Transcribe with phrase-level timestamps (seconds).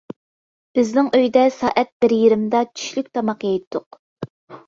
[0.77, 4.01] بىزنىڭ ئۆيدە سائەت بىر يېرىمدا چۈشلۈك تاماق يەيتتۇق.